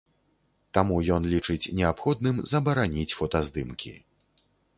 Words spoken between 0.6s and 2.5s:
Таму ён лічыць неабходным